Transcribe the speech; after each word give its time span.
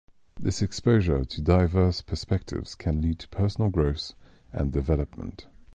This 0.39 0.63
exposure 0.63 1.23
to 1.23 1.41
diverse 1.43 2.01
perspectives 2.01 2.73
can 2.73 3.03
lead 3.03 3.19
to 3.19 3.27
personal 3.29 3.69
growth 3.69 4.13
and 4.51 4.71
development. 4.73 5.45